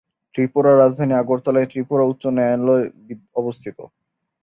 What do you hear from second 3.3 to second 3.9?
অবস্থিত।